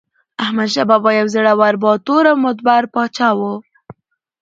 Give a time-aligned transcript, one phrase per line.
[0.43, 3.39] احمدشاه بابا یو زړور، باتور او مدبر پاچا و.